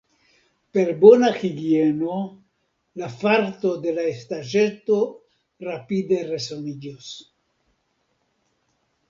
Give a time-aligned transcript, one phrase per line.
[0.75, 2.15] Per bona higieno
[3.01, 4.99] la farto de la estaĵeto
[5.69, 7.13] rapide resaniĝos.